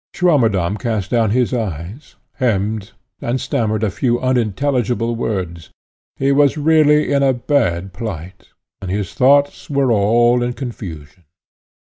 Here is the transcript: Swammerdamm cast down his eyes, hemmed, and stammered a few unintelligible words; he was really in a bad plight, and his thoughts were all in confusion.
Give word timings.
Swammerdamm 0.15 0.77
cast 0.79 1.11
down 1.11 1.29
his 1.29 1.53
eyes, 1.53 2.15
hemmed, 2.37 2.93
and 3.21 3.39
stammered 3.39 3.83
a 3.83 3.91
few 3.91 4.19
unintelligible 4.19 5.15
words; 5.15 5.69
he 6.15 6.31
was 6.31 6.57
really 6.57 7.13
in 7.13 7.21
a 7.21 7.33
bad 7.33 7.93
plight, 7.93 8.47
and 8.81 8.89
his 8.89 9.13
thoughts 9.13 9.69
were 9.69 9.91
all 9.91 10.41
in 10.41 10.53
confusion. 10.53 11.25